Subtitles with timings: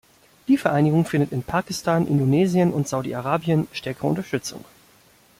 [0.47, 4.65] Die Vereinigung findet in Pakistan, Indonesien und Saudi-Arabien stärkere Unterstützung.